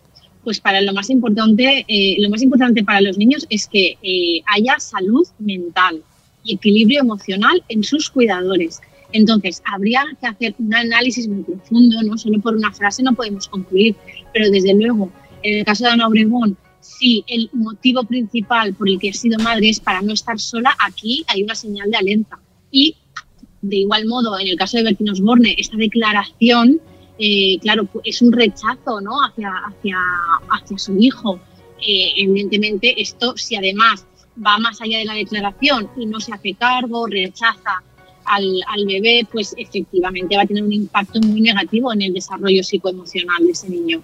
Pues 0.45 0.61
para 0.61 0.79
lo 0.79 0.93
más 0.93 1.09
importante, 1.09 1.85
eh, 1.87 2.15
lo 2.19 2.29
más 2.29 2.41
importante 2.41 2.85
para 2.85 3.01
los 3.01 3.17
niños 3.17 3.45
es 3.49 3.67
que 3.67 3.97
eh, 4.01 4.41
haya 4.45 4.79
salud 4.79 5.27
mental 5.39 6.01
y 6.45 6.55
equilibrio 6.55 7.01
emocional 7.01 7.61
en 7.67 7.83
sus 7.83 8.09
cuidadores 8.09 8.79
entonces, 9.15 9.61
habría 9.65 10.03
que 10.19 10.27
hacer 10.27 10.55
un 10.59 10.75
análisis 10.75 11.25
muy 11.29 11.41
profundo, 11.41 12.01
no 12.03 12.17
solo 12.17 12.37
por 12.41 12.53
una 12.53 12.73
frase 12.73 13.01
no 13.01 13.13
podemos 13.13 13.47
concluir, 13.47 13.95
pero 14.33 14.49
desde 14.49 14.73
luego, 14.73 15.09
en 15.41 15.59
el 15.59 15.65
caso 15.65 15.85
de 15.85 15.91
Ana 15.91 16.07
Obregón, 16.07 16.57
si 16.81 17.23
el 17.27 17.49
motivo 17.53 18.03
principal 18.03 18.73
por 18.73 18.89
el 18.89 18.99
que 18.99 19.11
ha 19.11 19.13
sido 19.13 19.39
madre 19.39 19.69
es 19.69 19.79
para 19.79 20.01
no 20.01 20.11
estar 20.11 20.37
sola, 20.37 20.75
aquí 20.85 21.23
hay 21.27 21.43
una 21.43 21.55
señal 21.55 21.89
de 21.91 21.97
alerta. 21.97 22.39
Y 22.71 22.97
de 23.61 23.77
igual 23.77 24.05
modo, 24.05 24.37
en 24.37 24.49
el 24.49 24.57
caso 24.57 24.75
de 24.77 24.83
Bertín 24.83 25.09
Osborne, 25.09 25.55
esta 25.57 25.77
declaración, 25.77 26.81
eh, 27.17 27.57
claro, 27.61 27.87
es 28.03 28.21
un 28.21 28.31
rechazo 28.31 29.01
¿no? 29.01 29.17
hacia, 29.23 29.51
hacia, 29.67 29.97
hacia 30.49 30.77
su 30.77 30.97
hijo. 30.97 31.39
Eh, 31.79 32.13
evidentemente, 32.17 33.01
esto, 33.01 33.37
si 33.37 33.55
además 33.55 34.05
va 34.45 34.57
más 34.57 34.81
allá 34.81 34.97
de 34.97 35.05
la 35.05 35.13
declaración 35.13 35.89
y 35.97 36.05
no 36.05 36.19
se 36.19 36.33
hace 36.33 36.53
cargo, 36.53 37.07
rechaza 37.07 37.81
al, 38.25 38.85
bebé, 38.85 39.27
pues 39.31 39.53
efectivamente 39.57 40.35
va 40.35 40.43
a 40.43 40.45
tener 40.45 40.63
un 40.63 40.73
impacto 40.73 41.19
muy 41.21 41.41
negativo 41.41 41.93
en 41.93 42.01
el 42.01 42.13
desarrollo 42.13 42.63
psicoemocional 42.63 43.45
de 43.45 43.51
ese 43.51 43.69
niño. 43.69 44.01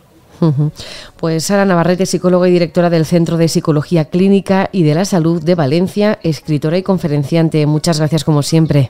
Pues 1.17 1.45
Sara 1.45 1.65
Navarrete, 1.65 2.07
psicóloga 2.07 2.49
y 2.49 2.51
directora 2.51 2.89
del 2.89 3.05
Centro 3.05 3.37
de 3.37 3.47
Psicología 3.47 4.05
Clínica 4.05 4.69
y 4.71 4.81
de 4.81 4.95
la 4.95 5.05
Salud 5.05 5.41
de 5.41 5.53
Valencia, 5.53 6.19
escritora 6.23 6.79
y 6.79 6.83
conferenciante. 6.83 7.65
Muchas 7.67 7.99
gracias 7.99 8.23
como 8.23 8.41
siempre. 8.41 8.89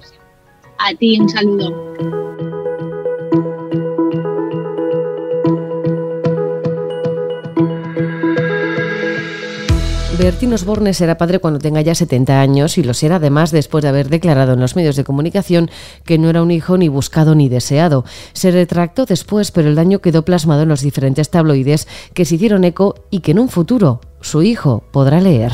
A 0.78 0.96
ti 0.96 1.20
un 1.20 1.28
saludo. 1.28 2.31
Bertín 10.22 10.54
Osborne 10.54 10.94
será 10.94 11.18
padre 11.18 11.40
cuando 11.40 11.58
tenga 11.58 11.82
ya 11.82 11.96
70 11.96 12.42
años 12.42 12.78
y 12.78 12.84
lo 12.84 12.94
será 12.94 13.16
además 13.16 13.50
después 13.50 13.82
de 13.82 13.90
haber 13.90 14.08
declarado 14.08 14.54
en 14.54 14.60
los 14.60 14.76
medios 14.76 14.96
de 14.96 15.04
comunicación 15.04 15.72
que 16.06 16.20
no 16.20 16.30
era 16.30 16.44
un 16.44 16.52
hijo 16.52 16.78
ni 16.78 16.90
buscado 16.90 17.34
ni 17.34 17.50
deseado. 17.50 18.06
Se 18.34 18.52
retractó 18.52 19.08
después, 19.08 19.50
pero 19.50 19.68
el 19.68 19.76
daño 19.76 19.98
quedó 19.98 20.24
plasmado 20.24 20.62
en 20.62 20.70
los 20.70 20.82
diferentes 20.82 21.32
tabloides 21.32 21.88
que 22.14 22.26
se 22.26 22.36
hicieron 22.36 22.66
eco 22.66 22.94
y 23.10 23.22
que 23.22 23.32
en 23.32 23.40
un 23.40 23.50
futuro 23.50 24.00
su 24.22 24.44
hijo 24.44 24.84
podrá 24.92 25.22
leer. 25.22 25.54